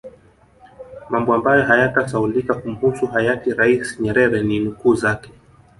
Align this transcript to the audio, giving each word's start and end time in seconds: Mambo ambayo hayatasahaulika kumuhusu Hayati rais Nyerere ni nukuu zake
Mambo 1.09 1.33
ambayo 1.33 1.63
hayatasahaulika 1.63 2.53
kumuhusu 2.53 3.07
Hayati 3.07 3.53
rais 3.53 3.99
Nyerere 3.99 4.43
ni 4.43 4.59
nukuu 4.59 4.95
zake 4.95 5.31